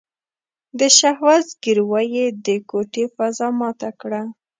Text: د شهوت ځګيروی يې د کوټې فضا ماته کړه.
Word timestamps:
د 0.79 0.81
شهوت 0.97 1.41
ځګيروی 1.51 2.05
يې 2.15 2.25
د 2.45 2.47
کوټې 2.69 3.05
فضا 3.15 3.47
ماته 3.59 3.89
کړه. 4.01 4.21